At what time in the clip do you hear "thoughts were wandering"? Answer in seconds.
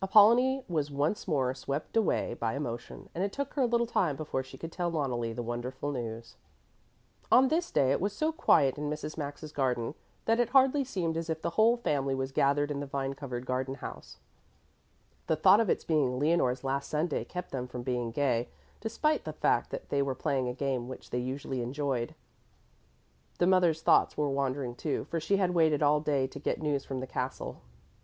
23.82-24.76